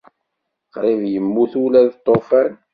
[0.73, 2.51] Qrib yemmut ula d lṭufan.